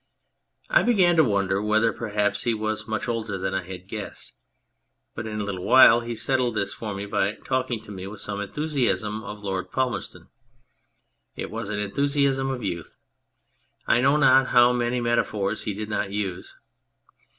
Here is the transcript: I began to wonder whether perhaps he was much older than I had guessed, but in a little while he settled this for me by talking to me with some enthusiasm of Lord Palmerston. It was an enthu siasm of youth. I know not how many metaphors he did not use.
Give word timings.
I 0.71 0.81
began 0.81 1.15
to 1.17 1.23
wonder 1.23 1.61
whether 1.61 1.93
perhaps 1.93 2.41
he 2.41 2.55
was 2.55 2.87
much 2.87 3.07
older 3.07 3.37
than 3.37 3.53
I 3.53 3.61
had 3.61 3.87
guessed, 3.87 4.33
but 5.13 5.27
in 5.27 5.39
a 5.39 5.43
little 5.43 5.63
while 5.63 5.99
he 5.99 6.15
settled 6.15 6.55
this 6.55 6.73
for 6.73 6.95
me 6.95 7.05
by 7.05 7.33
talking 7.45 7.81
to 7.83 7.91
me 7.91 8.07
with 8.07 8.19
some 8.19 8.41
enthusiasm 8.41 9.23
of 9.23 9.43
Lord 9.43 9.69
Palmerston. 9.69 10.29
It 11.35 11.51
was 11.51 11.69
an 11.69 11.77
enthu 11.77 12.05
siasm 12.07 12.51
of 12.51 12.63
youth. 12.63 12.97
I 13.85 14.01
know 14.01 14.17
not 14.17 14.47
how 14.47 14.73
many 14.73 15.01
metaphors 15.01 15.65
he 15.65 15.75
did 15.75 15.87
not 15.87 16.09
use. 16.09 16.55